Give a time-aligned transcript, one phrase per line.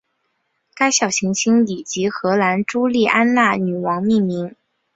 [0.73, 4.55] 该小行星以荷兰朱丽安娜女王命名。